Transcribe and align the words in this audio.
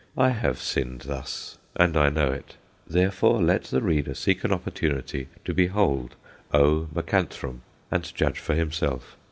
I 0.17 0.29
have 0.31 0.59
sinned 0.59 1.01
thus, 1.01 1.59
and 1.75 1.95
I 1.95 2.09
know 2.09 2.31
it. 2.31 2.55
Therefore, 2.87 3.39
let 3.39 3.65
the 3.65 3.83
reader 3.83 4.15
seek 4.15 4.43
an 4.43 4.51
opportunity 4.51 5.27
to 5.45 5.53
behold 5.53 6.15
O. 6.51 6.87
macranthum, 6.91 7.61
and 7.91 8.11
judge 8.15 8.39
for 8.39 8.55
himself. 8.55 9.15